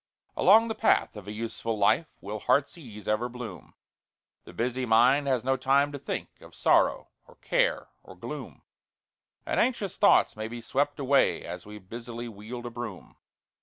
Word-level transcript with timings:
Along 0.35 0.67
the 0.67 0.73
path 0.73 1.15
of 1.15 1.27
a 1.27 1.31
useful 1.31 1.77
life 1.77 2.07
Will 2.21 2.39
heart's 2.39 2.75
ease 2.75 3.07
ever 3.07 3.29
bloom; 3.29 3.75
The 4.45 4.51
busy 4.51 4.83
mind 4.83 5.27
has 5.27 5.43
no 5.43 5.55
time 5.57 5.91
to 5.91 5.99
think 5.99 6.41
Of 6.41 6.55
sorrow, 6.55 7.09
or 7.27 7.35
care, 7.35 7.87
or 8.01 8.15
gloom; 8.15 8.63
And 9.45 9.59
anxious 9.59 9.97
thoughts 9.97 10.35
may 10.35 10.47
be 10.47 10.59
swept 10.59 10.99
away 10.99 11.45
As 11.45 11.67
we 11.67 11.77
busily 11.77 12.27
wield 12.27 12.65
a 12.65 12.71
broom. 12.71 13.15